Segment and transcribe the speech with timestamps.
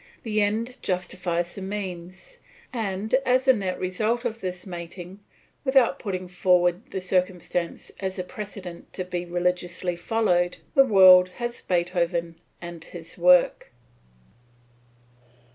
[0.23, 2.39] The end justifies the means;
[2.73, 5.19] and as a net result of this mating,
[5.63, 11.61] without putting forward the circumstance as a precedent to be religiously followed, the world has
[11.61, 13.71] Beethoven and his work.